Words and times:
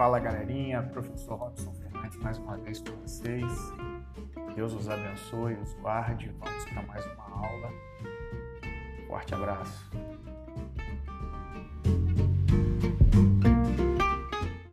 Fala 0.00 0.18
galerinha, 0.18 0.82
professor 0.82 1.36
Robson 1.36 1.74
Fernandes 1.74 2.16
mais 2.22 2.38
uma 2.38 2.56
vez 2.56 2.80
com 2.80 2.96
vocês. 3.02 3.52
Deus 4.54 4.72
os 4.72 4.88
abençoe, 4.88 5.52
os 5.56 5.74
guarde. 5.74 6.34
Vamos 6.38 6.64
para 6.64 6.82
mais 6.84 7.04
uma 7.04 7.24
aula. 7.24 7.70
Forte 9.06 9.34
abraço. 9.34 9.90